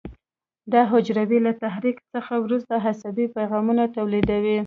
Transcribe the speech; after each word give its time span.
دا 0.73 0.81
حجرې 0.91 1.39
له 1.47 1.51
تحریک 1.63 1.97
څخه 2.13 2.33
وروسته 2.45 2.73
عصبي 2.89 3.25
پیغامونه 3.37 3.83
تولیدوي. 3.95 4.57